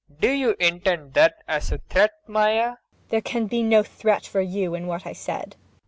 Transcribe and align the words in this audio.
]Do 0.19 0.31
you 0.31 0.55
intend 0.59 1.13
that 1.13 1.43
as 1.47 1.71
a 1.71 1.77
threat, 1.77 2.13
Maia? 2.25 2.69
MAIA. 2.71 2.77
There 3.09 3.21
can 3.21 3.45
be 3.45 3.61
no 3.61 3.83
threat 3.83 4.25
for 4.25 4.41
you 4.41 4.73
in 4.73 4.87
what 4.87 5.05
I 5.05 5.13
said. 5.13 5.55